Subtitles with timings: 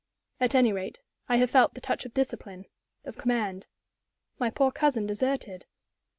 [0.39, 0.99] At any rate,
[1.29, 2.65] I have felt the touch of discipline,
[3.05, 3.67] of command.
[4.39, 5.67] My poor cousin deserted.